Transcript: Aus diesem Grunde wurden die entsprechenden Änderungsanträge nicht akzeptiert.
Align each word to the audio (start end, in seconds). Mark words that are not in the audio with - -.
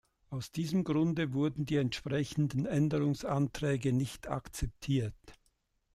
Aus 0.31 0.51
diesem 0.51 0.83
Grunde 0.83 1.31
wurden 1.31 1.67
die 1.67 1.75
entsprechenden 1.75 2.65
Änderungsanträge 2.65 3.93
nicht 3.93 4.29
akzeptiert. 4.29 5.13